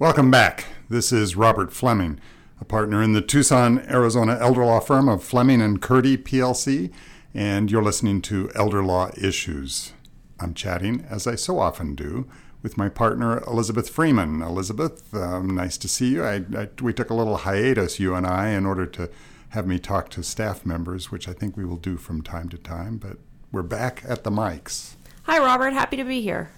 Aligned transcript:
Welcome 0.00 0.30
back. 0.30 0.66
This 0.88 1.10
is 1.10 1.34
Robert 1.34 1.72
Fleming, 1.72 2.20
a 2.60 2.64
partner 2.64 3.02
in 3.02 3.14
the 3.14 3.20
Tucson, 3.20 3.80
Arizona 3.90 4.38
elder 4.40 4.64
law 4.64 4.78
firm 4.78 5.08
of 5.08 5.24
Fleming 5.24 5.60
and 5.60 5.82
Curti 5.82 6.16
PLC, 6.16 6.92
and 7.34 7.68
you're 7.68 7.82
listening 7.82 8.22
to 8.22 8.48
Elder 8.54 8.84
Law 8.84 9.10
Issues. 9.20 9.94
I'm 10.38 10.54
chatting, 10.54 11.04
as 11.10 11.26
I 11.26 11.34
so 11.34 11.58
often 11.58 11.96
do, 11.96 12.28
with 12.62 12.76
my 12.76 12.88
partner 12.88 13.42
Elizabeth 13.48 13.90
Freeman. 13.90 14.40
Elizabeth, 14.40 15.12
um, 15.16 15.50
nice 15.50 15.76
to 15.78 15.88
see 15.88 16.12
you. 16.12 16.22
I, 16.22 16.44
I, 16.56 16.68
we 16.80 16.92
took 16.92 17.10
a 17.10 17.14
little 17.14 17.38
hiatus, 17.38 17.98
you 17.98 18.14
and 18.14 18.24
I, 18.24 18.50
in 18.50 18.66
order 18.66 18.86
to 18.86 19.10
have 19.48 19.66
me 19.66 19.80
talk 19.80 20.10
to 20.10 20.22
staff 20.22 20.64
members, 20.64 21.10
which 21.10 21.26
I 21.26 21.32
think 21.32 21.56
we 21.56 21.64
will 21.64 21.76
do 21.76 21.96
from 21.96 22.22
time 22.22 22.48
to 22.50 22.56
time, 22.56 22.98
but 22.98 23.16
we're 23.50 23.62
back 23.62 24.04
at 24.08 24.22
the 24.22 24.30
mics. 24.30 24.94
Hi, 25.24 25.40
Robert. 25.40 25.72
Happy 25.72 25.96
to 25.96 26.04
be 26.04 26.20
here. 26.20 26.50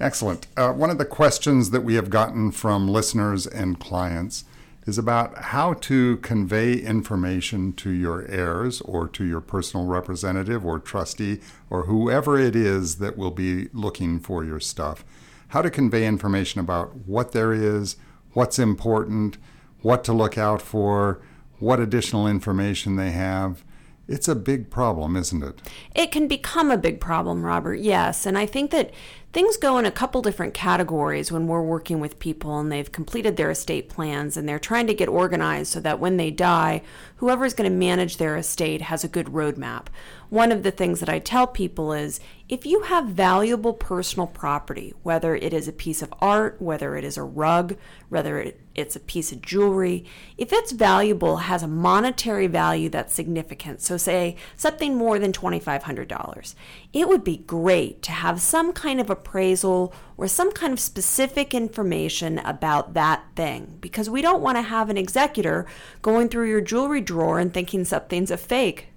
Excellent. 0.00 0.46
Uh, 0.56 0.72
one 0.72 0.88
of 0.88 0.96
the 0.96 1.04
questions 1.04 1.70
that 1.70 1.82
we 1.82 1.94
have 1.94 2.08
gotten 2.08 2.50
from 2.50 2.88
listeners 2.88 3.46
and 3.46 3.78
clients 3.78 4.44
is 4.86 4.96
about 4.96 5.36
how 5.38 5.74
to 5.74 6.16
convey 6.18 6.74
information 6.74 7.74
to 7.74 7.90
your 7.90 8.26
heirs 8.26 8.80
or 8.80 9.06
to 9.06 9.24
your 9.24 9.42
personal 9.42 9.86
representative 9.86 10.64
or 10.64 10.78
trustee 10.78 11.38
or 11.68 11.82
whoever 11.82 12.38
it 12.38 12.56
is 12.56 12.96
that 12.96 13.18
will 13.18 13.30
be 13.30 13.68
looking 13.74 14.18
for 14.18 14.42
your 14.42 14.58
stuff. 14.58 15.04
How 15.48 15.60
to 15.60 15.70
convey 15.70 16.06
information 16.06 16.60
about 16.60 16.96
what 17.06 17.32
there 17.32 17.52
is, 17.52 17.96
what's 18.32 18.58
important, 18.58 19.36
what 19.82 20.02
to 20.04 20.14
look 20.14 20.38
out 20.38 20.62
for, 20.62 21.20
what 21.58 21.78
additional 21.78 22.26
information 22.26 22.96
they 22.96 23.10
have. 23.10 23.64
It's 24.08 24.28
a 24.28 24.34
big 24.34 24.70
problem, 24.70 25.14
isn't 25.14 25.42
it? 25.42 25.60
It 25.94 26.10
can 26.10 26.26
become 26.26 26.70
a 26.70 26.78
big 26.78 27.00
problem, 27.00 27.44
Robert, 27.44 27.76
yes. 27.76 28.26
And 28.26 28.36
I 28.36 28.44
think 28.44 28.72
that 28.72 28.90
things 29.32 29.56
go 29.56 29.78
in 29.78 29.86
a 29.86 29.90
couple 29.92 30.22
different 30.22 30.54
categories 30.54 31.30
when 31.30 31.46
we're 31.46 31.62
working 31.62 32.00
with 32.00 32.18
people 32.18 32.58
and 32.58 32.70
they've 32.70 32.90
completed 32.90 33.36
their 33.36 33.50
estate 33.50 33.88
plans 33.88 34.36
and 34.36 34.48
they're 34.48 34.58
trying 34.58 34.88
to 34.88 34.94
get 34.94 35.08
organized 35.08 35.72
so 35.72 35.80
that 35.80 36.00
when 36.00 36.16
they 36.16 36.30
die, 36.30 36.82
whoever 37.16 37.44
is 37.44 37.54
going 37.54 37.70
to 37.70 37.76
manage 37.76 38.16
their 38.16 38.36
estate 38.36 38.82
has 38.82 39.04
a 39.04 39.08
good 39.08 39.26
roadmap. 39.26 39.86
One 40.30 40.52
of 40.52 40.62
the 40.62 40.70
things 40.70 41.00
that 41.00 41.08
I 41.08 41.18
tell 41.18 41.46
people 41.46 41.92
is 41.92 42.20
if 42.48 42.66
you 42.66 42.82
have 42.82 43.06
valuable 43.06 43.74
personal 43.74 44.26
property, 44.26 44.94
whether 45.02 45.36
it 45.36 45.52
is 45.52 45.68
a 45.68 45.72
piece 45.72 46.02
of 46.02 46.12
art, 46.20 46.60
whether 46.60 46.96
it 46.96 47.04
is 47.04 47.16
a 47.16 47.22
rug, 47.22 47.76
whether 48.08 48.52
it's 48.74 48.96
a 48.96 49.00
piece 49.00 49.30
of 49.30 49.42
jewelry, 49.42 50.04
if 50.36 50.52
it's 50.52 50.72
valuable, 50.72 51.38
has 51.38 51.62
a 51.62 51.68
monetary 51.68 52.46
value 52.48 52.88
that's 52.88 53.14
significant, 53.14 53.80
so 53.80 53.96
say 53.96 54.36
something 54.56 54.96
more 54.96 55.18
than 55.18 55.32
$2,500, 55.32 56.54
it 56.92 57.08
would 57.08 57.22
be 57.22 57.38
great 57.38 58.02
to 58.02 58.12
have 58.12 58.40
some 58.40 58.72
kind 58.72 59.00
of 59.00 59.10
appraisal 59.20 59.92
or 60.16 60.26
some 60.28 60.50
kind 60.52 60.72
of 60.72 60.80
specific 60.80 61.54
information 61.54 62.38
about 62.38 62.94
that 62.94 63.24
thing 63.36 63.78
because 63.80 64.08
we 64.08 64.22
don't 64.22 64.42
want 64.42 64.56
to 64.56 64.62
have 64.62 64.90
an 64.90 64.96
executor 64.96 65.66
going 66.02 66.28
through 66.28 66.48
your 66.48 66.60
jewelry 66.60 67.00
drawer 67.00 67.38
and 67.38 67.52
thinking 67.52 67.84
something's 67.84 68.30
a 68.30 68.36
fake. 68.36 68.88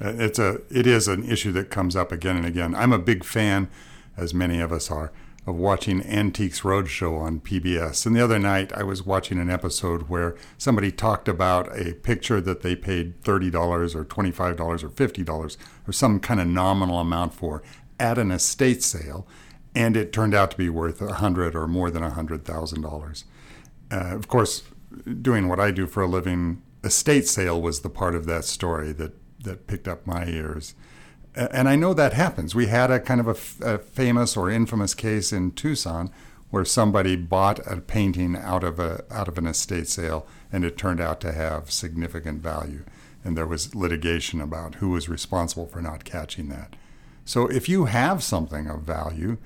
Uh, 0.00 0.14
it's 0.16 0.38
a 0.38 0.60
it 0.70 0.86
is 0.86 1.08
an 1.08 1.24
issue 1.24 1.52
that 1.52 1.70
comes 1.70 1.96
up 1.96 2.12
again 2.12 2.36
and 2.36 2.46
again. 2.46 2.74
I'm 2.74 2.92
a 2.92 2.98
big 2.98 3.24
fan, 3.24 3.68
as 4.16 4.32
many 4.32 4.60
of 4.60 4.70
us 4.70 4.90
are, 4.90 5.12
of 5.44 5.56
watching 5.56 6.04
Antiques 6.04 6.60
Roadshow 6.60 7.20
on 7.20 7.40
PBS. 7.40 8.06
And 8.06 8.14
the 8.14 8.22
other 8.22 8.38
night, 8.38 8.72
I 8.72 8.84
was 8.84 9.04
watching 9.04 9.40
an 9.40 9.50
episode 9.50 10.02
where 10.02 10.36
somebody 10.56 10.92
talked 10.92 11.26
about 11.26 11.76
a 11.76 11.94
picture 11.94 12.40
that 12.40 12.60
they 12.60 12.76
paid 12.76 13.20
$30 13.22 13.94
or 13.94 14.04
$25 14.04 14.60
or 14.60 14.88
$50 14.88 15.56
or 15.88 15.92
some 15.92 16.20
kind 16.20 16.40
of 16.40 16.46
nominal 16.46 17.00
amount 17.00 17.34
for 17.34 17.62
at 17.98 18.18
an 18.18 18.30
estate 18.30 18.82
sale, 18.82 19.26
and 19.74 19.96
it 19.96 20.12
turned 20.12 20.34
out 20.34 20.50
to 20.52 20.56
be 20.56 20.68
worth 20.68 21.00
a 21.00 21.14
hundred 21.14 21.54
or 21.54 21.66
more 21.66 21.90
than 21.90 22.02
a 22.02 22.10
hundred 22.10 22.44
thousand 22.44 22.84
uh, 22.84 22.88
dollars. 22.88 23.24
Of 23.90 24.28
course, 24.28 24.62
doing 25.22 25.48
what 25.48 25.60
I 25.60 25.70
do 25.70 25.86
for 25.86 26.02
a 26.02 26.06
living, 26.06 26.62
estate 26.84 27.26
sale 27.26 27.60
was 27.60 27.80
the 27.80 27.90
part 27.90 28.14
of 28.14 28.26
that 28.26 28.44
story 28.44 28.92
that 28.92 29.12
that 29.40 29.66
picked 29.66 29.86
up 29.86 30.06
my 30.06 30.26
ears 30.26 30.74
and 31.38 31.68
I 31.68 31.76
know 31.76 31.94
that 31.94 32.14
happens. 32.14 32.54
We 32.54 32.66
had 32.66 32.90
a 32.90 32.98
kind 32.98 33.20
of 33.20 33.28
a, 33.28 33.74
a 33.74 33.78
famous 33.78 34.36
or 34.36 34.50
infamous 34.50 34.92
case 34.94 35.32
in 35.32 35.52
Tucson 35.52 36.10
where 36.50 36.64
somebody 36.64 37.14
bought 37.14 37.60
a 37.70 37.80
painting 37.80 38.34
out 38.34 38.64
of 38.64 38.80
a 38.80 39.04
out 39.10 39.28
of 39.28 39.38
an 39.38 39.46
estate 39.46 39.86
sale 39.86 40.26
and 40.50 40.64
it 40.64 40.76
turned 40.76 41.00
out 41.00 41.20
to 41.20 41.32
have 41.32 41.70
significant 41.70 42.42
value 42.42 42.84
and 43.22 43.36
there 43.36 43.46
was 43.46 43.74
litigation 43.74 44.40
about 44.40 44.76
who 44.76 44.90
was 44.90 45.08
responsible 45.08 45.66
for 45.66 45.80
not 45.80 46.04
catching 46.04 46.48
that. 46.48 46.74
So 47.24 47.46
if 47.46 47.68
you 47.68 47.84
have 47.84 48.22
something 48.22 48.66
of 48.66 48.82
value, 48.82 49.36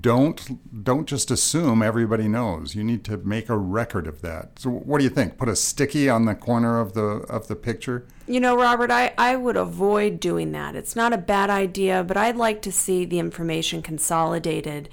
don't 0.00 0.82
don't 0.84 1.06
just 1.06 1.30
assume 1.30 1.82
everybody 1.82 2.26
knows. 2.26 2.74
You 2.74 2.82
need 2.82 3.04
to 3.04 3.18
make 3.18 3.48
a 3.48 3.56
record 3.56 4.06
of 4.06 4.22
that. 4.22 4.58
So 4.58 4.70
what 4.70 4.98
do 4.98 5.04
you 5.04 5.10
think? 5.10 5.36
Put 5.36 5.48
a 5.48 5.56
sticky 5.56 6.08
on 6.08 6.24
the 6.24 6.34
corner 6.34 6.80
of 6.80 6.94
the 6.94 7.02
of 7.02 7.48
the 7.48 7.56
picture? 7.56 8.06
You 8.26 8.40
know, 8.40 8.56
Robert, 8.56 8.90
I, 8.90 9.12
I 9.18 9.36
would 9.36 9.56
avoid 9.56 10.20
doing 10.20 10.52
that. 10.52 10.74
It's 10.74 10.96
not 10.96 11.12
a 11.12 11.18
bad 11.18 11.50
idea, 11.50 12.02
but 12.02 12.16
I'd 12.16 12.36
like 12.36 12.62
to 12.62 12.72
see 12.72 13.04
the 13.04 13.18
information 13.18 13.82
consolidated. 13.82 14.88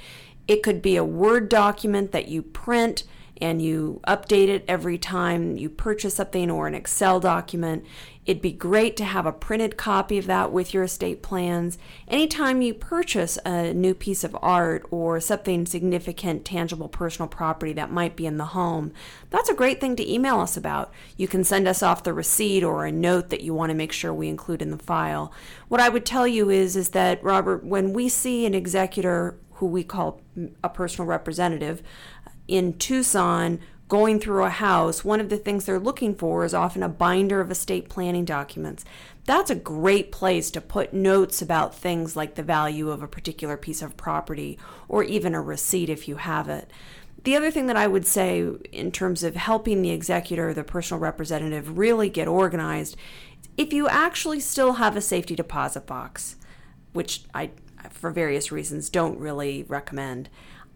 It 0.47 0.63
could 0.63 0.81
be 0.81 0.97
a 0.97 1.05
Word 1.05 1.47
document 1.47 2.11
that 2.11 2.27
you 2.27 2.41
print 2.41 3.03
and 3.41 3.61
you 3.61 3.99
update 4.07 4.47
it 4.47 4.63
every 4.67 4.97
time 4.97 5.57
you 5.57 5.69
purchase 5.69 6.15
something 6.15 6.51
or 6.51 6.67
an 6.67 6.75
Excel 6.75 7.19
document. 7.19 7.85
It'd 8.23 8.41
be 8.41 8.51
great 8.51 8.95
to 8.97 9.03
have 9.03 9.25
a 9.25 9.31
printed 9.31 9.77
copy 9.77 10.19
of 10.19 10.27
that 10.27 10.51
with 10.51 10.75
your 10.75 10.83
estate 10.83 11.23
plans. 11.23 11.79
Anytime 12.07 12.61
you 12.61 12.75
purchase 12.75 13.39
a 13.43 13.73
new 13.73 13.95
piece 13.95 14.23
of 14.23 14.37
art 14.43 14.85
or 14.91 15.19
something 15.19 15.65
significant, 15.65 16.45
tangible 16.45 16.87
personal 16.87 17.27
property 17.27 17.73
that 17.73 17.91
might 17.91 18.15
be 18.15 18.27
in 18.27 18.37
the 18.37 18.45
home, 18.45 18.93
that's 19.31 19.49
a 19.49 19.55
great 19.55 19.81
thing 19.81 19.95
to 19.95 20.09
email 20.09 20.39
us 20.39 20.55
about. 20.55 20.93
You 21.17 21.27
can 21.27 21.43
send 21.43 21.67
us 21.67 21.81
off 21.81 22.03
the 22.03 22.13
receipt 22.13 22.63
or 22.63 22.85
a 22.85 22.91
note 22.91 23.31
that 23.31 23.41
you 23.41 23.55
want 23.55 23.71
to 23.71 23.75
make 23.75 23.91
sure 23.91 24.13
we 24.13 24.29
include 24.29 24.61
in 24.61 24.69
the 24.69 24.77
file. 24.77 25.33
What 25.67 25.81
I 25.81 25.89
would 25.89 26.05
tell 26.05 26.27
you 26.27 26.51
is 26.51 26.75
is 26.75 26.89
that 26.89 27.23
Robert, 27.23 27.63
when 27.63 27.91
we 27.91 28.07
see 28.07 28.45
an 28.45 28.53
executor 28.53 29.39
who 29.53 29.65
we 29.65 29.83
call 29.83 30.21
a 30.63 30.69
personal 30.69 31.07
representative 31.07 31.81
in 32.47 32.77
Tucson 32.77 33.59
going 33.87 34.21
through 34.21 34.45
a 34.45 34.49
house, 34.49 35.03
one 35.03 35.19
of 35.19 35.27
the 35.27 35.37
things 35.37 35.65
they're 35.65 35.77
looking 35.77 36.15
for 36.15 36.45
is 36.45 36.53
often 36.53 36.81
a 36.81 36.87
binder 36.87 37.41
of 37.41 37.51
estate 37.51 37.89
planning 37.89 38.23
documents. 38.23 38.85
That's 39.25 39.49
a 39.49 39.55
great 39.55 40.13
place 40.13 40.49
to 40.51 40.61
put 40.61 40.93
notes 40.93 41.41
about 41.41 41.75
things 41.75 42.15
like 42.15 42.35
the 42.35 42.43
value 42.43 42.89
of 42.89 43.03
a 43.03 43.07
particular 43.07 43.57
piece 43.57 43.81
of 43.81 43.97
property 43.97 44.57
or 44.87 45.03
even 45.03 45.35
a 45.35 45.41
receipt 45.41 45.89
if 45.89 46.07
you 46.07 46.15
have 46.15 46.47
it. 46.47 46.71
The 47.25 47.35
other 47.35 47.51
thing 47.51 47.67
that 47.67 47.75
I 47.75 47.85
would 47.85 48.07
say 48.07 48.47
in 48.71 48.91
terms 48.91 49.23
of 49.23 49.35
helping 49.35 49.81
the 49.81 49.91
executor, 49.91 50.53
the 50.53 50.63
personal 50.63 51.01
representative, 51.01 51.77
really 51.77 52.09
get 52.09 52.29
organized, 52.29 52.95
if 53.57 53.73
you 53.73 53.89
actually 53.89 54.39
still 54.39 54.73
have 54.73 54.95
a 54.95 55.01
safety 55.01 55.35
deposit 55.35 55.85
box, 55.85 56.37
which 56.93 57.25
I, 57.33 57.51
for 57.89 58.09
various 58.09 58.51
reasons, 58.53 58.89
don't 58.89 59.19
really 59.19 59.63
recommend, 59.67 60.29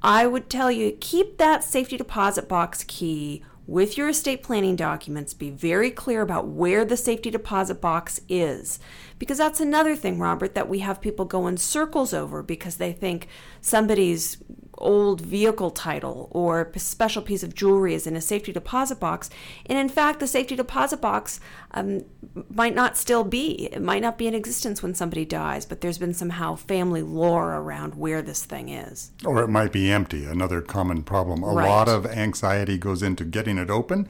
I 0.05 0.27
would 0.27 0.51
tell 0.51 0.71
you 0.71 0.91
keep 0.99 1.39
that 1.39 1.63
safety 1.63 1.97
deposit 1.97 2.47
box 2.47 2.83
key 2.83 3.43
with 3.65 3.97
your 3.97 4.07
estate 4.07 4.43
planning 4.43 4.75
documents. 4.75 5.33
Be 5.33 5.49
very 5.49 5.89
clear 5.89 6.21
about 6.21 6.45
where 6.45 6.85
the 6.85 6.95
safety 6.95 7.31
deposit 7.31 7.81
box 7.81 8.19
is. 8.29 8.77
Because 9.17 9.39
that's 9.39 9.59
another 9.59 9.95
thing, 9.95 10.19
Robert, 10.19 10.53
that 10.53 10.69
we 10.69 10.77
have 10.79 11.01
people 11.01 11.25
go 11.25 11.47
in 11.47 11.57
circles 11.57 12.13
over 12.13 12.43
because 12.43 12.75
they 12.75 12.91
think 12.91 13.27
somebody's 13.61 14.37
old 14.77 15.21
vehicle 15.21 15.71
title 15.71 16.27
or 16.31 16.71
a 16.73 16.79
special 16.79 17.21
piece 17.21 17.43
of 17.43 17.55
jewelry 17.55 17.93
is 17.93 18.07
in 18.07 18.15
a 18.15 18.21
safety 18.21 18.51
deposit 18.51 18.99
box. 18.99 19.29
And 19.65 19.77
in 19.77 19.89
fact, 19.89 20.19
the 20.19 20.27
safety 20.27 20.55
deposit 20.55 21.01
box 21.01 21.39
um, 21.71 22.03
might 22.49 22.75
not 22.75 22.97
still 22.97 23.23
be. 23.23 23.69
It 23.71 23.81
might 23.81 24.01
not 24.01 24.17
be 24.17 24.27
in 24.27 24.33
existence 24.33 24.83
when 24.83 24.93
somebody 24.93 25.25
dies, 25.25 25.65
but 25.65 25.81
there's 25.81 25.97
been 25.97 26.13
somehow 26.13 26.55
family 26.55 27.01
lore 27.01 27.55
around 27.55 27.95
where 27.95 28.21
this 28.21 28.45
thing 28.45 28.69
is. 28.69 29.11
Or 29.23 29.43
it 29.43 29.49
might 29.49 29.71
be 29.71 29.91
empty, 29.91 30.25
another 30.25 30.61
common 30.61 31.03
problem. 31.03 31.43
A 31.43 31.47
right. 31.47 31.67
lot 31.67 31.87
of 31.87 32.05
anxiety 32.05 32.77
goes 32.77 33.03
into 33.03 33.23
getting 33.23 33.57
it 33.57 33.69
open 33.69 34.07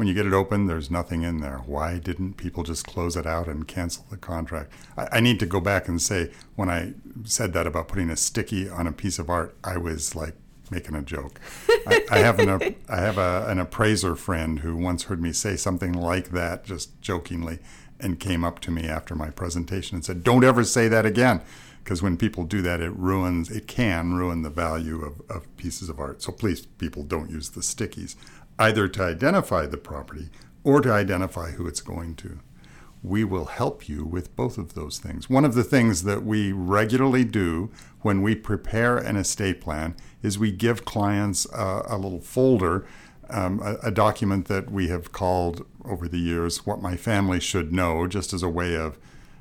when 0.00 0.08
you 0.08 0.14
get 0.14 0.24
it 0.24 0.32
open, 0.32 0.64
there's 0.64 0.90
nothing 0.90 1.24
in 1.24 1.40
there. 1.40 1.58
Why 1.66 1.98
didn't 1.98 2.38
people 2.38 2.62
just 2.62 2.86
close 2.86 3.18
it 3.18 3.26
out 3.26 3.48
and 3.48 3.68
cancel 3.68 4.06
the 4.08 4.16
contract? 4.16 4.72
I, 4.96 5.08
I, 5.12 5.20
need 5.20 5.38
to 5.40 5.44
go 5.46 5.60
back 5.60 5.88
and 5.88 6.00
say, 6.00 6.30
when 6.56 6.70
I 6.70 6.94
said 7.24 7.52
that 7.52 7.66
about 7.66 7.88
putting 7.88 8.08
a 8.08 8.16
sticky 8.16 8.66
on 8.66 8.86
a 8.86 8.92
piece 8.92 9.18
of 9.18 9.28
art, 9.28 9.54
I 9.62 9.76
was 9.76 10.16
like 10.16 10.36
making 10.70 10.94
a 10.94 11.02
joke. 11.02 11.38
I, 11.86 12.02
I, 12.10 12.18
have 12.20 12.38
an 12.38 12.76
I 12.88 12.96
have 12.96 13.18
a, 13.18 13.44
an 13.46 13.58
appraiser 13.58 14.16
friend 14.16 14.60
who 14.60 14.74
once 14.74 15.02
heard 15.02 15.20
me 15.20 15.34
say 15.34 15.54
something 15.54 15.92
like 15.92 16.30
that, 16.30 16.64
just 16.64 16.98
jokingly, 17.02 17.58
and 18.00 18.18
came 18.18 18.42
up 18.42 18.60
to 18.60 18.70
me 18.70 18.88
after 18.88 19.14
my 19.14 19.28
presentation 19.28 19.96
and 19.96 20.04
said, 20.04 20.24
"Don't 20.24 20.44
ever 20.44 20.64
say 20.64 20.88
that 20.88 21.04
again." 21.04 21.42
Because 21.84 22.02
when 22.02 22.18
people 22.18 22.44
do 22.44 22.62
that, 22.62 22.80
it 22.80 22.94
ruins, 22.94 23.50
it 23.50 23.66
can 23.66 24.12
ruin 24.12 24.42
the 24.42 24.50
value 24.50 25.02
of, 25.02 25.20
of 25.30 25.56
pieces 25.56 25.88
of 25.88 25.98
art. 25.98 26.22
So 26.22 26.30
please, 26.30 26.66
people, 26.66 27.02
don't 27.02 27.30
use 27.30 27.48
the 27.48 27.62
stickies 27.62 28.16
either 28.60 28.86
to 28.86 29.02
identify 29.02 29.66
the 29.66 29.78
property 29.78 30.28
or 30.62 30.80
to 30.82 30.92
identify 30.92 31.52
who 31.52 31.66
it's 31.66 31.80
going 31.80 32.14
to. 32.14 32.38
we 33.02 33.24
will 33.24 33.46
help 33.46 33.88
you 33.88 34.04
with 34.04 34.36
both 34.36 34.58
of 34.58 34.74
those 34.74 34.98
things. 34.98 35.30
One 35.30 35.46
of 35.46 35.54
the 35.54 35.64
things 35.64 36.02
that 36.02 36.22
we 36.22 36.52
regularly 36.52 37.24
do 37.24 37.70
when 38.02 38.20
we 38.20 38.34
prepare 38.34 38.98
an 38.98 39.16
estate 39.16 39.58
plan 39.60 39.96
is 40.22 40.38
we 40.38 40.52
give 40.52 40.84
clients 40.84 41.46
a, 41.46 41.82
a 41.88 41.96
little 41.96 42.20
folder, 42.20 42.84
um, 43.30 43.60
a, 43.62 43.76
a, 43.88 43.90
document 43.90 44.48
that 44.48 44.70
we 44.70 44.88
have 44.88 45.12
called 45.12 45.64
over 45.84 46.08
the 46.08 46.18
years 46.18 46.66
"What 46.66 46.82
My 46.82 46.94
Family 46.96 47.40
Should 47.40 47.72
Know," 47.72 48.06
just 48.06 48.34
as 48.34 48.42
a 48.42 48.50
way 48.50 48.76
of 48.76 48.98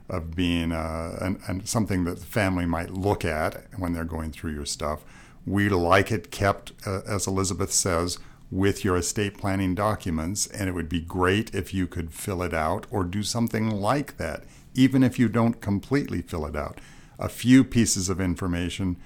of 0.08 0.36
being 0.36 0.72
uh, 0.72 1.18
and, 1.22 1.40
and 1.48 1.68
something 1.68 2.06
that 2.06 2.20
the 2.20 2.26
family 2.26 2.66
might 2.66 2.92
look 2.92 3.26
at 3.26 3.66
when 3.78 3.92
they're 3.94 4.06
going 4.06 4.32
through 4.32 4.54
your 4.54 4.66
stuff. 4.66 5.04
We 5.46 5.70
like 5.70 6.12
it 6.12 6.32
kept, 6.32 6.72
uh, 6.86 7.02
as 7.06 7.28
Elizabeth 7.28 7.72
says, 7.74 8.20
with 8.52 8.84
your 8.84 8.98
estate 8.98 9.38
planning 9.38 9.76
documents, 9.76 10.48
and 10.48 10.68
it 10.68 10.74
would 10.74 10.90
be 10.90 11.02
great 11.02 11.54
if 11.54 11.74
you 11.74 11.88
could 11.88 12.12
fill 12.12 12.42
it 12.42 12.54
out 12.54 12.88
or 12.90 13.04
do 13.04 13.22
something 13.22 13.70
like 13.70 14.18
that, 14.18 14.44
even 14.74 15.04
if 15.04 15.20
you 15.20 15.30
don't 15.30 15.62
completely 15.62 16.22
fill 16.22 16.46
it 16.46 16.56
out. 16.56 16.80
A 17.20 17.30
few 17.30 17.64
pieces 17.64 18.10
of 18.10 18.20
information 18.20 18.98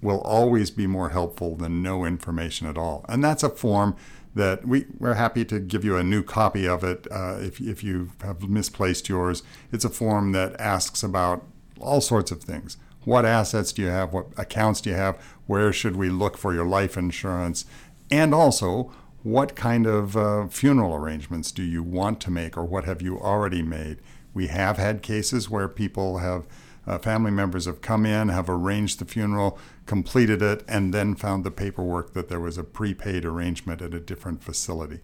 will 0.00 0.20
always 0.20 0.70
be 0.70 0.86
more 0.86 1.10
helpful 1.10 1.56
than 1.56 1.82
no 1.82 2.04
information 2.04 2.66
at 2.66 2.78
all. 2.78 3.04
And 3.08 3.22
that's 3.22 3.42
a 3.42 3.48
form 3.48 3.96
that 4.34 4.66
we, 4.66 4.86
we're 4.98 5.14
happy 5.14 5.44
to 5.46 5.58
give 5.58 5.84
you 5.84 5.96
a 5.96 6.04
new 6.04 6.22
copy 6.22 6.66
of 6.68 6.84
it 6.84 7.06
uh, 7.10 7.38
if, 7.40 7.60
if 7.60 7.82
you 7.82 8.12
have 8.22 8.48
misplaced 8.48 9.08
yours. 9.08 9.42
It's 9.72 9.84
a 9.84 9.90
form 9.90 10.32
that 10.32 10.58
asks 10.60 11.02
about 11.02 11.44
all 11.80 12.00
sorts 12.00 12.30
of 12.30 12.42
things. 12.42 12.76
What 13.04 13.24
assets 13.24 13.72
do 13.72 13.82
you 13.82 13.88
have? 13.88 14.12
What 14.12 14.26
accounts 14.36 14.80
do 14.80 14.90
you 14.90 14.96
have? 14.96 15.16
Where 15.46 15.72
should 15.72 15.96
we 15.96 16.10
look 16.10 16.36
for 16.36 16.52
your 16.52 16.66
life 16.66 16.96
insurance? 16.96 17.64
And 18.10 18.34
also, 18.34 18.92
what 19.22 19.56
kind 19.56 19.86
of 19.86 20.16
uh, 20.16 20.46
funeral 20.46 20.94
arrangements 20.94 21.50
do 21.50 21.62
you 21.62 21.82
want 21.82 22.20
to 22.20 22.30
make 22.30 22.56
or 22.56 22.64
what 22.64 22.84
have 22.84 23.02
you 23.02 23.18
already 23.18 23.62
made? 23.62 23.98
We 24.32 24.46
have 24.48 24.76
had 24.76 25.02
cases 25.02 25.50
where 25.50 25.68
people 25.68 26.18
have, 26.18 26.46
uh, 26.86 26.98
family 26.98 27.32
members 27.32 27.64
have 27.64 27.80
come 27.80 28.06
in, 28.06 28.28
have 28.28 28.48
arranged 28.48 29.00
the 29.00 29.04
funeral, 29.04 29.58
completed 29.86 30.42
it, 30.42 30.62
and 30.68 30.94
then 30.94 31.16
found 31.16 31.42
the 31.42 31.50
paperwork 31.50 32.12
that 32.12 32.28
there 32.28 32.38
was 32.38 32.56
a 32.56 32.62
prepaid 32.62 33.24
arrangement 33.24 33.82
at 33.82 33.94
a 33.94 33.98
different 33.98 34.44
facility. 34.44 35.00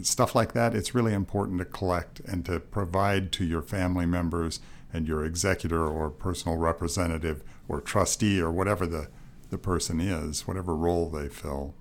Stuff 0.00 0.34
like 0.34 0.52
that, 0.52 0.74
it's 0.74 0.94
really 0.94 1.12
important 1.12 1.58
to 1.58 1.64
collect 1.66 2.20
and 2.20 2.46
to 2.46 2.60
provide 2.60 3.32
to 3.32 3.44
your 3.44 3.62
family 3.62 4.06
members 4.06 4.60
and 4.92 5.06
your 5.06 5.24
executor 5.24 5.86
or 5.86 6.08
personal 6.08 6.56
representative 6.56 7.42
or 7.68 7.80
trustee 7.80 8.40
or 8.40 8.50
whatever 8.50 8.86
the, 8.86 9.08
the 9.50 9.58
person 9.58 10.00
is, 10.00 10.46
whatever 10.46 10.74
role 10.74 11.10
they 11.10 11.28
fill. 11.28 11.74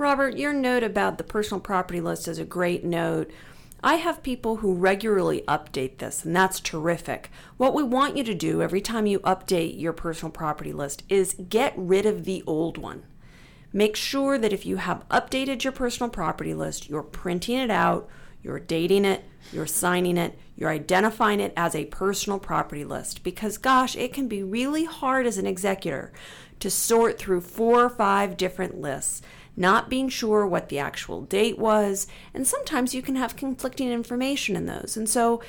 Robert, 0.00 0.38
your 0.38 0.54
note 0.54 0.82
about 0.82 1.18
the 1.18 1.24
personal 1.24 1.60
property 1.60 2.00
list 2.00 2.26
is 2.26 2.38
a 2.38 2.44
great 2.46 2.82
note. 2.82 3.30
I 3.84 3.96
have 3.96 4.22
people 4.22 4.56
who 4.56 4.72
regularly 4.72 5.42
update 5.46 5.98
this, 5.98 6.24
and 6.24 6.34
that's 6.34 6.58
terrific. 6.58 7.30
What 7.58 7.74
we 7.74 7.82
want 7.82 8.16
you 8.16 8.24
to 8.24 8.32
do 8.32 8.62
every 8.62 8.80
time 8.80 9.04
you 9.04 9.18
update 9.20 9.78
your 9.78 9.92
personal 9.92 10.32
property 10.32 10.72
list 10.72 11.02
is 11.10 11.36
get 11.50 11.74
rid 11.76 12.06
of 12.06 12.24
the 12.24 12.42
old 12.46 12.78
one. 12.78 13.02
Make 13.74 13.94
sure 13.94 14.38
that 14.38 14.54
if 14.54 14.64
you 14.64 14.78
have 14.78 15.06
updated 15.10 15.64
your 15.64 15.72
personal 15.74 16.08
property 16.08 16.54
list, 16.54 16.88
you're 16.88 17.02
printing 17.02 17.58
it 17.58 17.70
out, 17.70 18.08
you're 18.42 18.58
dating 18.58 19.04
it, 19.04 19.22
you're 19.52 19.66
signing 19.66 20.16
it, 20.16 20.38
you're 20.56 20.70
identifying 20.70 21.40
it 21.40 21.52
as 21.58 21.74
a 21.74 21.84
personal 21.84 22.38
property 22.38 22.86
list. 22.86 23.22
Because, 23.22 23.58
gosh, 23.58 23.96
it 23.96 24.14
can 24.14 24.28
be 24.28 24.42
really 24.42 24.86
hard 24.86 25.26
as 25.26 25.36
an 25.36 25.46
executor 25.46 26.10
to 26.60 26.70
sort 26.70 27.18
through 27.18 27.42
four 27.42 27.84
or 27.84 27.90
five 27.90 28.38
different 28.38 28.80
lists 28.80 29.20
not 29.56 29.90
being 29.90 30.08
sure 30.08 30.46
what 30.46 30.68
the 30.68 30.78
actual 30.78 31.22
date 31.22 31.58
was, 31.58 32.06
and 32.32 32.46
sometimes 32.46 32.94
you 32.94 33.02
can 33.02 33.16
have 33.16 33.36
conflicting 33.36 33.90
information 33.90 34.56
in 34.56 34.66
those. 34.66 34.96
And 34.96 35.08
so 35.08 35.42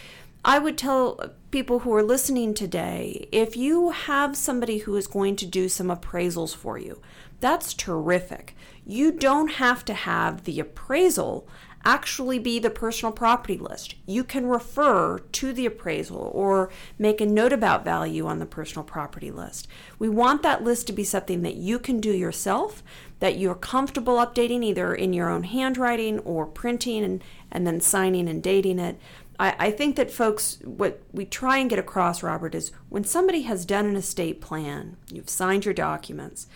I 0.43 0.57
would 0.57 0.77
tell 0.77 1.33
people 1.51 1.79
who 1.79 1.93
are 1.93 2.03
listening 2.03 2.53
today 2.53 3.27
if 3.31 3.55
you 3.55 3.91
have 3.91 4.35
somebody 4.35 4.79
who 4.79 4.95
is 4.95 5.05
going 5.05 5.35
to 5.35 5.45
do 5.45 5.69
some 5.69 5.87
appraisals 5.87 6.55
for 6.55 6.77
you, 6.77 7.01
that's 7.39 7.73
terrific. 7.73 8.55
You 8.85 9.11
don't 9.11 9.53
have 9.53 9.85
to 9.85 9.93
have 9.93 10.43
the 10.43 10.59
appraisal 10.59 11.47
actually 11.85 12.39
be 12.39 12.59
the 12.59 12.69
personal 12.69 13.11
property 13.11 13.57
list. 13.57 13.95
You 14.05 14.23
can 14.23 14.45
refer 14.45 15.19
to 15.19 15.53
the 15.53 15.65
appraisal 15.65 16.31
or 16.33 16.69
make 16.99 17.21
a 17.21 17.25
note 17.25 17.53
about 17.53 17.85
value 17.85 18.25
on 18.25 18.39
the 18.39 18.45
personal 18.45 18.83
property 18.83 19.31
list. 19.31 19.67
We 19.99 20.09
want 20.09 20.43
that 20.43 20.63
list 20.63 20.87
to 20.87 20.93
be 20.93 21.03
something 21.03 21.41
that 21.43 21.55
you 21.55 21.79
can 21.79 21.99
do 21.99 22.11
yourself, 22.11 22.83
that 23.19 23.37
you're 23.37 23.55
comfortable 23.55 24.15
updating 24.15 24.63
either 24.63 24.93
in 24.93 25.13
your 25.13 25.29
own 25.29 25.43
handwriting 25.43 26.19
or 26.19 26.45
printing 26.45 27.03
and, 27.03 27.23
and 27.51 27.65
then 27.65 27.81
signing 27.81 28.27
and 28.27 28.41
dating 28.41 28.79
it. 28.79 28.99
I, 29.39 29.55
I 29.57 29.71
think 29.71 29.95
that 29.95 30.11
folks, 30.11 30.59
what 30.63 31.01
we 31.11 31.25
try 31.25 31.57
and 31.57 31.69
get 31.69 31.79
across, 31.79 32.23
Robert, 32.23 32.53
is 32.55 32.71
when 32.89 33.03
somebody 33.03 33.41
has 33.43 33.65
done 33.65 33.85
an 33.85 33.95
estate 33.95 34.39
plan, 34.39 34.97
you've 35.11 35.29
signed 35.29 35.65
your 35.65 35.73
documents, 35.73 36.47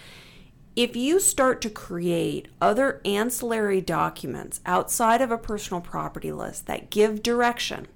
if 0.75 0.95
you 0.95 1.19
start 1.21 1.61
to 1.61 1.69
create 1.69 2.49
other 2.59 3.01
ancillary 3.05 3.79
documents 3.79 4.59
outside 4.65 5.21
of 5.21 5.31
a 5.31 5.37
personal 5.37 5.79
property 5.79 6.31
list 6.31 6.67
that 6.67 6.89
give 6.89 7.23
direction, 7.23 7.87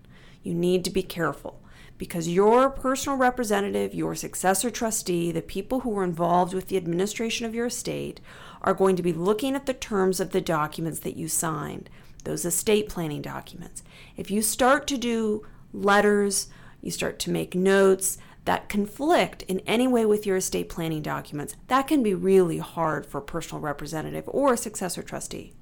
you 0.43 0.53
need 0.53 0.85
to 0.85 0.89
be 0.89 1.03
careful 1.03 1.61
because 1.97 2.29
your 2.29 2.69
personal 2.69 3.17
representative, 3.17 3.93
your 3.93 4.15
successor 4.15 4.71
trustee, 4.71 5.33
the 5.33 5.41
people 5.41 5.81
who 5.81 5.97
are 5.97 6.03
involved 6.05 6.53
with 6.53 6.67
the 6.69 6.77
administration 6.77 7.45
of 7.45 7.53
your 7.53 7.65
estate 7.65 8.21
are 8.61 8.73
going 8.73 8.95
to 8.95 9.03
be 9.03 9.11
looking 9.11 9.53
at 9.53 9.65
the 9.65 9.73
terms 9.73 10.21
of 10.21 10.31
the 10.31 10.39
documents 10.39 10.99
that 10.99 11.17
you 11.17 11.27
signed, 11.27 11.89
those 12.23 12.45
estate 12.45 12.87
planning 12.87 13.21
documents. 13.21 13.83
If 14.15 14.31
you 14.31 14.41
start 14.41 14.87
to 14.87 14.97
do 14.97 15.45
letters, 15.73 16.47
you 16.81 16.91
start 16.91 17.19
to 17.19 17.31
make 17.31 17.53
notes 17.53 18.17
that 18.45 18.69
conflict 18.69 19.43
in 19.43 19.59
any 19.61 19.87
way 19.87 20.05
with 20.05 20.25
your 20.25 20.37
estate 20.37 20.69
planning 20.69 21.01
documents, 21.01 21.55
that 21.67 21.87
can 21.87 22.01
be 22.01 22.13
really 22.13 22.57
hard 22.57 23.05
for 23.05 23.19
a 23.19 23.21
personal 23.21 23.61
representative 23.61 24.23
or 24.27 24.53
a 24.53 24.57
successor 24.57 25.03
trustee. 25.03 25.53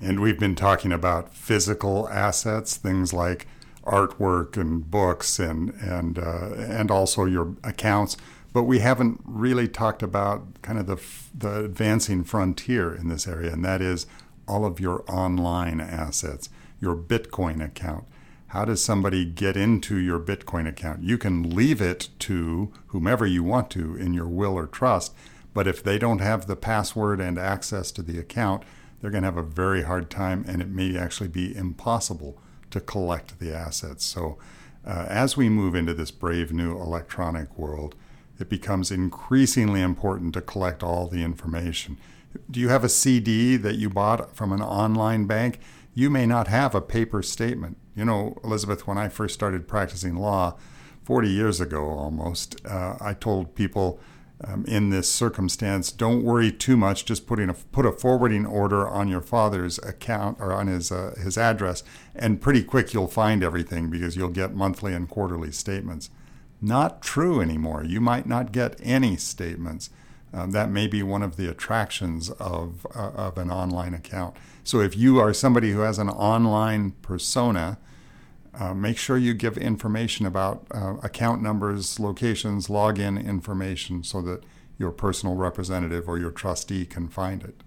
And 0.00 0.20
we've 0.20 0.38
been 0.38 0.54
talking 0.54 0.92
about 0.92 1.34
physical 1.34 2.08
assets, 2.08 2.76
things 2.76 3.12
like 3.12 3.46
artwork 3.84 4.56
and 4.56 4.88
books 4.90 5.38
and 5.38 5.70
and 5.80 6.18
uh, 6.18 6.50
and 6.54 6.90
also 6.90 7.24
your 7.24 7.56
accounts 7.64 8.16
but 8.52 8.64
we 8.64 8.78
haven't 8.78 9.20
really 9.24 9.68
talked 9.68 10.02
about 10.02 10.62
kind 10.62 10.78
of 10.78 10.86
the, 10.86 11.00
the 11.32 11.64
advancing 11.64 12.24
frontier 12.24 12.94
in 12.94 13.08
this 13.08 13.28
area, 13.28 13.52
and 13.52 13.64
that 13.64 13.80
is 13.80 14.06
all 14.46 14.64
of 14.64 14.80
your 14.80 15.04
online 15.08 15.80
assets, 15.80 16.48
your 16.80 16.96
Bitcoin 16.96 17.64
account. 17.64 18.04
How 18.48 18.64
does 18.64 18.82
somebody 18.82 19.26
get 19.26 19.58
into 19.58 19.98
your 19.98 20.18
Bitcoin 20.18 20.66
account? 20.66 21.02
You 21.02 21.18
can 21.18 21.50
leave 21.50 21.82
it 21.82 22.08
to 22.20 22.72
whomever 22.88 23.26
you 23.26 23.44
want 23.44 23.68
to 23.72 23.94
in 23.94 24.14
your 24.14 24.26
will 24.26 24.54
or 24.54 24.66
trust, 24.66 25.14
but 25.52 25.66
if 25.66 25.82
they 25.82 25.98
don't 25.98 26.20
have 26.20 26.46
the 26.46 26.56
password 26.56 27.20
and 27.20 27.38
access 27.38 27.92
to 27.92 28.02
the 28.02 28.18
account, 28.18 28.62
they're 29.00 29.10
going 29.10 29.22
to 29.22 29.26
have 29.28 29.36
a 29.36 29.42
very 29.42 29.82
hard 29.82 30.08
time, 30.08 30.46
and 30.48 30.62
it 30.62 30.68
may 30.68 30.96
actually 30.96 31.28
be 31.28 31.54
impossible 31.54 32.40
to 32.70 32.80
collect 32.80 33.38
the 33.38 33.54
assets. 33.54 34.04
So, 34.04 34.38
uh, 34.86 35.06
as 35.10 35.36
we 35.36 35.50
move 35.50 35.74
into 35.74 35.92
this 35.92 36.10
brave 36.10 36.50
new 36.50 36.72
electronic 36.72 37.58
world, 37.58 37.96
it 38.40 38.48
becomes 38.48 38.90
increasingly 38.90 39.82
important 39.82 40.32
to 40.34 40.40
collect 40.40 40.82
all 40.82 41.06
the 41.06 41.22
information. 41.22 41.98
Do 42.50 42.60
you 42.60 42.70
have 42.70 42.84
a 42.84 42.88
CD 42.88 43.56
that 43.56 43.76
you 43.76 43.90
bought 43.90 44.34
from 44.34 44.52
an 44.52 44.62
online 44.62 45.26
bank? 45.26 45.60
You 45.92 46.08
may 46.08 46.24
not 46.24 46.48
have 46.48 46.74
a 46.74 46.80
paper 46.80 47.22
statement. 47.22 47.76
You 47.98 48.04
know, 48.04 48.38
Elizabeth, 48.44 48.86
when 48.86 48.96
I 48.96 49.08
first 49.08 49.34
started 49.34 49.66
practicing 49.66 50.14
law 50.14 50.56
40 51.02 51.28
years 51.28 51.60
ago 51.60 51.88
almost, 51.88 52.64
uh, 52.64 52.96
I 53.00 53.12
told 53.12 53.56
people 53.56 53.98
um, 54.44 54.64
in 54.66 54.90
this 54.90 55.10
circumstance, 55.10 55.90
don't 55.90 56.22
worry 56.22 56.52
too 56.52 56.76
much. 56.76 57.04
Just 57.04 57.26
putting 57.26 57.50
a 57.50 57.54
put 57.54 57.84
a 57.84 57.90
forwarding 57.90 58.46
order 58.46 58.86
on 58.88 59.08
your 59.08 59.20
father's 59.20 59.78
account 59.78 60.38
or 60.38 60.52
on 60.52 60.68
his 60.68 60.92
uh, 60.92 61.16
his 61.20 61.36
address, 61.36 61.82
and 62.14 62.40
pretty 62.40 62.62
quick 62.62 62.94
you'll 62.94 63.08
find 63.08 63.42
everything 63.42 63.90
because 63.90 64.16
you'll 64.16 64.28
get 64.28 64.54
monthly 64.54 64.94
and 64.94 65.08
quarterly 65.08 65.50
statements 65.50 66.08
not 66.60 67.02
true 67.02 67.40
anymore. 67.40 67.84
You 67.84 68.00
might 68.00 68.26
not 68.26 68.52
get 68.52 68.78
any 68.82 69.16
statements. 69.16 69.90
Um, 70.32 70.50
that 70.50 70.70
may 70.70 70.86
be 70.86 71.02
one 71.02 71.22
of 71.22 71.36
the 71.36 71.50
attractions 71.50 72.30
of, 72.32 72.86
uh, 72.94 73.10
of 73.14 73.38
an 73.38 73.50
online 73.50 73.94
account. 73.94 74.36
So 74.62 74.80
if 74.80 74.96
you 74.96 75.18
are 75.18 75.32
somebody 75.32 75.70
who 75.70 75.80
has 75.80 75.98
an 75.98 76.10
online 76.10 76.90
persona, 77.02 77.78
uh, 78.52 78.74
make 78.74 78.98
sure 78.98 79.16
you 79.16 79.32
give 79.32 79.56
information 79.56 80.26
about 80.26 80.66
uh, 80.70 80.96
account 81.02 81.42
numbers, 81.42 81.98
locations, 81.98 82.68
login 82.68 83.24
information 83.24 84.04
so 84.04 84.20
that 84.22 84.44
your 84.76 84.90
personal 84.90 85.34
representative 85.34 86.08
or 86.08 86.18
your 86.18 86.30
trustee 86.30 86.84
can 86.84 87.08
find 87.08 87.42
it. 87.42 87.62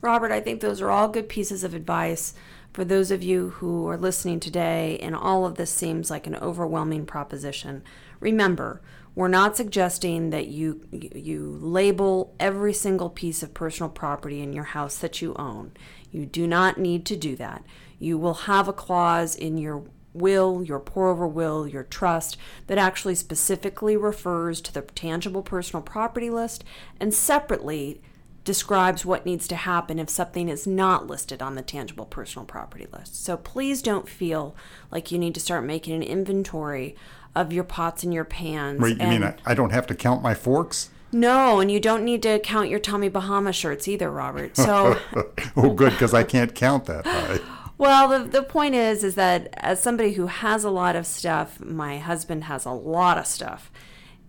Robert, 0.00 0.32
I 0.32 0.40
think 0.40 0.60
those 0.60 0.80
are 0.80 0.90
all 0.90 1.08
good 1.08 1.28
pieces 1.28 1.62
of 1.64 1.74
advice 1.74 2.34
for 2.76 2.84
those 2.84 3.10
of 3.10 3.22
you 3.22 3.48
who 3.50 3.88
are 3.88 3.96
listening 3.96 4.38
today 4.38 4.98
and 5.00 5.16
all 5.16 5.46
of 5.46 5.54
this 5.54 5.70
seems 5.70 6.10
like 6.10 6.26
an 6.26 6.36
overwhelming 6.36 7.06
proposition, 7.06 7.82
remember, 8.20 8.82
we're 9.16 9.28
not 9.28 9.56
suggesting 9.56 10.28
that 10.30 10.46
you 10.48 10.86
you 10.92 11.58
label 11.60 12.36
every 12.38 12.74
single 12.74 13.08
piece 13.08 13.42
of 13.42 13.54
personal 13.54 13.88
property 13.88 14.42
in 14.42 14.52
your 14.52 14.64
house 14.64 14.98
that 14.98 15.22
you 15.22 15.34
own. 15.36 15.72
You 16.12 16.26
do 16.26 16.46
not 16.46 16.78
need 16.78 17.06
to 17.06 17.16
do 17.16 17.34
that. 17.36 17.64
You 17.98 18.18
will 18.18 18.34
have 18.34 18.68
a 18.68 18.74
clause 18.74 19.34
in 19.34 19.56
your 19.56 19.84
will, 20.12 20.62
your 20.62 20.78
pour 20.78 21.08
over 21.08 21.26
will, 21.26 21.66
your 21.66 21.82
trust 21.82 22.36
that 22.66 22.76
actually 22.76 23.14
specifically 23.14 23.96
refers 23.96 24.60
to 24.60 24.72
the 24.72 24.82
tangible 24.82 25.42
personal 25.42 25.82
property 25.82 26.28
list 26.28 26.62
and 27.00 27.14
separately 27.14 28.02
describes 28.46 29.04
what 29.04 29.26
needs 29.26 29.46
to 29.48 29.56
happen 29.56 29.98
if 29.98 30.08
something 30.08 30.48
is 30.48 30.66
not 30.66 31.06
listed 31.06 31.42
on 31.42 31.54
the 31.54 31.62
tangible 31.62 32.06
personal 32.06 32.46
property 32.46 32.86
list. 32.90 33.22
So 33.22 33.36
please 33.36 33.82
don't 33.82 34.08
feel 34.08 34.56
like 34.90 35.12
you 35.12 35.18
need 35.18 35.34
to 35.34 35.40
start 35.40 35.64
making 35.64 35.94
an 35.94 36.02
inventory 36.02 36.96
of 37.34 37.52
your 37.52 37.64
pots 37.64 38.02
and 38.02 38.14
your 38.14 38.24
pans. 38.24 38.80
Wait, 38.80 38.96
you 38.96 39.02
and 39.02 39.10
mean 39.10 39.24
I, 39.24 39.34
I 39.44 39.52
don't 39.52 39.72
have 39.72 39.86
to 39.88 39.94
count 39.94 40.22
my 40.22 40.32
forks? 40.32 40.88
no, 41.12 41.60
and 41.60 41.70
you 41.70 41.80
don't 41.80 42.04
need 42.04 42.22
to 42.22 42.38
count 42.38 42.68
your 42.68 42.78
Tommy 42.78 43.08
Bahama 43.08 43.52
shirts 43.52 43.88
either, 43.88 44.10
Robert. 44.10 44.56
So 44.56 44.98
oh, 45.56 45.70
good, 45.70 45.92
because 45.92 46.14
I 46.14 46.22
can't 46.22 46.54
count 46.54 46.86
that 46.86 47.06
high. 47.06 47.38
Well, 47.78 48.08
the, 48.08 48.24
the 48.26 48.42
point 48.42 48.74
is, 48.74 49.04
is 49.04 49.16
that 49.16 49.50
as 49.52 49.82
somebody 49.82 50.14
who 50.14 50.28
has 50.28 50.64
a 50.64 50.70
lot 50.70 50.96
of 50.96 51.06
stuff, 51.06 51.60
my 51.60 51.98
husband 51.98 52.44
has 52.44 52.64
a 52.64 52.70
lot 52.70 53.18
of 53.18 53.26
stuff. 53.26 53.70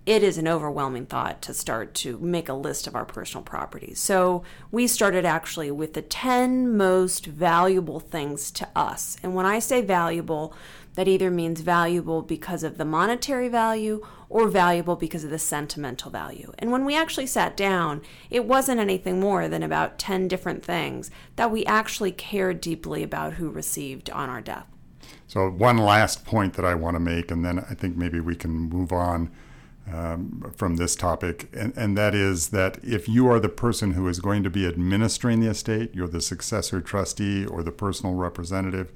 It 0.08 0.24
is 0.24 0.38
an 0.38 0.48
overwhelming 0.48 1.06
thought 1.06 1.42
to 1.42 1.54
start 1.54 1.94
to 1.96 2.18
make 2.20 2.48
a 2.48 2.54
list 2.54 2.88
of 2.88 2.96
our 2.96 3.04
personal 3.04 3.44
properties. 3.44 4.00
So 4.00 4.42
we 4.72 4.88
started 4.88 5.26
actually 5.26 5.70
with 5.70 5.96
the 5.96 6.02
10 6.02 6.78
most 6.78 7.26
valuable 7.26 8.00
things 8.00 8.50
to 8.52 8.70
us. 8.74 9.18
And 9.22 9.36
when 9.36 9.46
I 9.46 9.60
say 9.60 9.82
valuable, 9.82 10.54
that 10.96 11.10
either 11.10 11.30
means 11.30 11.60
valuable 11.60 12.22
because 12.22 12.64
of 12.64 12.78
the 12.78 12.86
monetary 12.86 13.50
value 13.50 14.02
or 14.30 14.48
valuable 14.48 14.96
because 14.96 15.26
of 15.26 15.30
the 15.30 15.38
sentimental 15.38 16.10
value. 16.10 16.54
And 16.58 16.72
when 16.72 16.86
we 16.86 16.96
actually 16.96 17.28
sat 17.28 17.58
down, 17.58 18.02
it 18.30 18.46
wasn't 18.46 18.80
anything 18.80 19.20
more 19.20 19.50
than 19.50 19.62
about 19.62 20.00
10 20.00 20.30
different 20.30 20.64
things 20.64 21.12
that 21.36 21.52
we 21.52 21.66
actually 21.66 22.14
cared 22.14 22.62
deeply 22.62 23.04
about 23.04 23.34
who 23.34 23.50
received 23.50 24.10
on 24.12 24.30
our 24.30 24.40
death. 24.40 24.68
So, 25.28 25.50
one 25.50 25.78
last 25.78 26.24
point 26.24 26.54
that 26.54 26.64
I 26.64 26.76
want 26.76 26.96
to 26.96 27.02
make, 27.02 27.30
and 27.30 27.44
then 27.44 27.60
I 27.60 27.74
think 27.74 27.98
maybe 27.98 28.22
we 28.22 28.36
can 28.36 28.52
move 28.52 28.94
on 28.94 29.30
um, 29.92 30.54
from 30.56 30.76
this 30.76 30.96
topic, 30.96 31.50
and, 31.54 31.76
and 31.78 31.98
that 31.98 32.14
is 32.14 32.50
that 32.50 32.78
if 32.84 33.08
you 33.08 33.28
are 33.30 33.40
the 33.40 33.50
person 33.50 33.92
who 33.92 34.08
is 34.08 34.20
going 34.20 34.44
to 34.44 34.50
be 34.50 34.66
administering 34.68 35.40
the 35.40 35.50
estate, 35.50 35.94
you're 35.94 36.08
the 36.08 36.22
successor 36.22 36.82
trustee 36.82 37.46
or 37.46 37.64
the 37.64 37.72
personal 37.72 38.16
representative, 38.16 38.92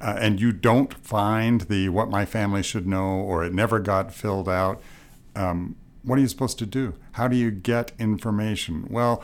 uh, 0.00 0.16
and 0.18 0.40
you 0.40 0.52
don't 0.52 0.94
find 0.94 1.62
the 1.62 1.88
what 1.88 2.08
my 2.08 2.24
family 2.24 2.62
should 2.62 2.86
know 2.86 3.04
or 3.04 3.44
it 3.44 3.52
never 3.52 3.78
got 3.78 4.12
filled 4.12 4.48
out, 4.48 4.80
um, 5.36 5.76
what 6.02 6.18
are 6.18 6.22
you 6.22 6.28
supposed 6.28 6.58
to 6.58 6.66
do? 6.66 6.94
How 7.12 7.28
do 7.28 7.36
you 7.36 7.50
get 7.50 7.92
information? 7.98 8.86
Well, 8.90 9.22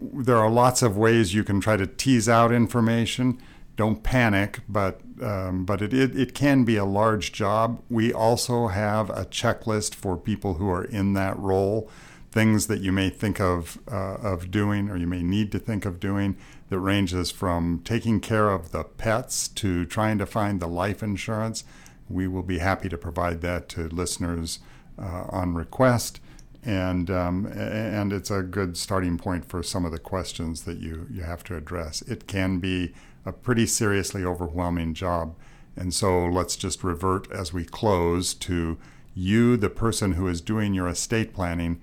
there 0.00 0.38
are 0.38 0.50
lots 0.50 0.82
of 0.82 0.96
ways 0.96 1.34
you 1.34 1.44
can 1.44 1.60
try 1.60 1.76
to 1.76 1.86
tease 1.86 2.28
out 2.28 2.52
information. 2.52 3.40
Don't 3.76 4.02
panic, 4.02 4.60
but 4.68 5.00
um, 5.20 5.64
but 5.64 5.82
it, 5.82 5.92
it, 5.92 6.16
it 6.16 6.34
can 6.34 6.64
be 6.64 6.76
a 6.76 6.84
large 6.84 7.32
job. 7.32 7.82
We 7.88 8.12
also 8.12 8.68
have 8.68 9.10
a 9.10 9.24
checklist 9.24 9.94
for 9.94 10.16
people 10.16 10.54
who 10.54 10.68
are 10.70 10.84
in 10.84 11.14
that 11.14 11.38
role, 11.38 11.90
things 12.30 12.66
that 12.68 12.80
you 12.80 12.92
may 12.92 13.10
think 13.10 13.40
of 13.40 13.78
uh, 13.90 14.16
of 14.16 14.50
doing 14.50 14.90
or 14.90 14.96
you 14.96 15.06
may 15.06 15.22
need 15.22 15.50
to 15.52 15.58
think 15.58 15.84
of 15.84 15.98
doing 15.98 16.36
that 16.68 16.78
ranges 16.78 17.30
from 17.30 17.80
taking 17.84 18.20
care 18.20 18.48
of 18.48 18.70
the 18.70 18.84
pets 18.84 19.48
to 19.48 19.84
trying 19.84 20.18
to 20.18 20.26
find 20.26 20.60
the 20.60 20.68
life 20.68 21.02
insurance. 21.02 21.64
We 22.08 22.28
will 22.28 22.42
be 22.42 22.58
happy 22.58 22.88
to 22.88 22.98
provide 22.98 23.40
that 23.42 23.68
to 23.70 23.88
listeners 23.88 24.58
uh, 24.98 25.24
on 25.30 25.54
request. 25.54 26.20
And, 26.64 27.10
um, 27.10 27.46
and 27.46 28.12
it's 28.12 28.30
a 28.30 28.42
good 28.42 28.76
starting 28.76 29.18
point 29.18 29.44
for 29.44 29.62
some 29.62 29.84
of 29.84 29.92
the 29.92 29.98
questions 29.98 30.62
that 30.64 30.78
you, 30.78 31.06
you 31.10 31.22
have 31.22 31.44
to 31.44 31.56
address. 31.56 32.00
It 32.02 32.26
can 32.26 32.58
be 32.58 32.94
a 33.26 33.32
pretty 33.32 33.66
seriously 33.66 34.24
overwhelming 34.24 34.94
job. 34.94 35.34
And 35.76 35.92
so 35.92 36.24
let's 36.24 36.56
just 36.56 36.82
revert 36.82 37.30
as 37.30 37.52
we 37.52 37.64
close 37.64 38.32
to 38.34 38.78
you, 39.14 39.56
the 39.56 39.70
person 39.70 40.12
who 40.12 40.26
is 40.26 40.40
doing 40.40 40.74
your 40.74 40.88
estate 40.88 41.34
planning. 41.34 41.80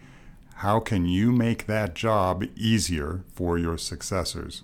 How 0.56 0.80
can 0.80 1.06
you 1.06 1.32
make 1.32 1.66
that 1.66 1.96
job 1.96 2.46
easier 2.56 3.24
for 3.34 3.58
your 3.58 3.78
successors? 3.78 4.64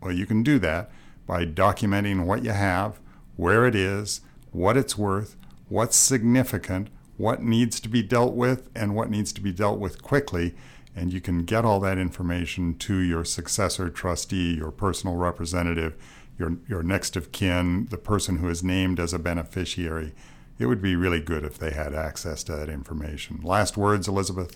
Well, 0.00 0.12
you 0.12 0.26
can 0.26 0.42
do 0.42 0.58
that 0.60 0.90
by 1.26 1.44
documenting 1.44 2.24
what 2.24 2.44
you 2.44 2.50
have, 2.50 3.00
where 3.36 3.66
it 3.66 3.74
is, 3.74 4.20
what 4.52 4.76
it's 4.76 4.96
worth, 4.96 5.36
what's 5.68 5.96
significant, 5.96 6.88
what 7.16 7.42
needs 7.42 7.80
to 7.80 7.88
be 7.88 8.02
dealt 8.02 8.34
with, 8.34 8.68
and 8.74 8.94
what 8.94 9.10
needs 9.10 9.32
to 9.32 9.40
be 9.40 9.52
dealt 9.52 9.78
with 9.78 10.02
quickly. 10.02 10.54
And 10.94 11.12
you 11.12 11.20
can 11.20 11.44
get 11.44 11.64
all 11.64 11.80
that 11.80 11.98
information 11.98 12.76
to 12.78 12.98
your 12.98 13.24
successor 13.24 13.90
trustee, 13.90 14.54
your 14.54 14.70
personal 14.70 15.16
representative, 15.16 15.94
your, 16.38 16.56
your 16.68 16.82
next 16.82 17.16
of 17.16 17.32
kin, 17.32 17.86
the 17.90 17.98
person 17.98 18.38
who 18.38 18.48
is 18.48 18.62
named 18.62 18.98
as 18.98 19.12
a 19.12 19.18
beneficiary. 19.18 20.14
It 20.58 20.66
would 20.66 20.80
be 20.80 20.96
really 20.96 21.20
good 21.20 21.44
if 21.44 21.58
they 21.58 21.70
had 21.70 21.94
access 21.94 22.42
to 22.44 22.56
that 22.56 22.70
information. 22.70 23.40
Last 23.42 23.76
words, 23.76 24.08
Elizabeth? 24.08 24.54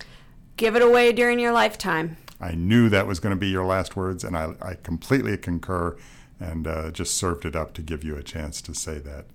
Give 0.56 0.76
it 0.76 0.82
away 0.82 1.12
during 1.12 1.38
your 1.38 1.52
lifetime. 1.52 2.16
I 2.40 2.52
knew 2.52 2.88
that 2.88 3.06
was 3.06 3.20
going 3.20 3.34
to 3.34 3.40
be 3.40 3.48
your 3.48 3.66
last 3.66 3.96
words, 3.96 4.24
and 4.24 4.34
I, 4.36 4.54
I 4.62 4.74
completely 4.74 5.36
concur 5.36 5.96
and 6.38 6.66
uh, 6.66 6.90
just 6.90 7.16
served 7.16 7.44
it 7.44 7.54
up 7.54 7.74
to 7.74 7.82
give 7.82 8.02
you 8.02 8.16
a 8.16 8.22
chance 8.22 8.62
to 8.62 8.74
say 8.74 8.98
that. 8.98 9.26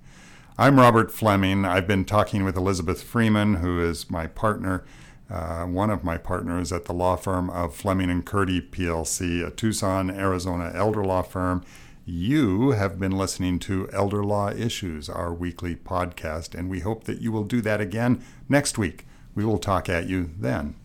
I'm 0.58 0.80
Robert 0.80 1.12
Fleming. 1.12 1.66
I've 1.66 1.86
been 1.86 2.06
talking 2.06 2.46
with 2.46 2.56
Elizabeth 2.56 3.04
Freeman, 3.04 3.56
who 3.56 3.84
is 3.84 4.10
my 4.10 4.28
partner, 4.28 4.86
uh, 5.30 5.66
one 5.66 5.90
of 5.90 6.06
my 6.06 6.18
partners 6.18 6.72
at 6.72 6.86
the 6.86 6.94
law 6.94 7.18
firm 7.18 7.50
of 7.50 7.76
Fleming 7.76 8.10
and 8.10 8.26
Curti 8.26 8.62
PLC, 8.70 9.46
a 9.46 9.52
Tucson, 9.52 10.10
Arizona 10.10 10.72
elder 10.74 11.04
law 11.04 11.24
firm. 11.24 11.66
You 12.06 12.72
have 12.72 12.98
been 12.98 13.12
listening 13.12 13.60
to 13.60 13.90
Elder 13.92 14.24
Law 14.24 14.50
Issues, 14.50 15.10
our 15.10 15.34
weekly 15.34 15.76
podcast, 15.76 16.58
and 16.58 16.70
we 16.70 16.80
hope 16.80 17.04
that 17.04 17.20
you 17.20 17.34
will 17.34 17.44
do 17.44 17.60
that 17.60 17.82
again 17.82 18.24
next 18.48 18.78
week. 18.78 19.06
We 19.34 19.44
will 19.44 19.58
talk 19.58 19.90
at 19.90 20.08
you 20.08 20.30
then. 20.40 20.76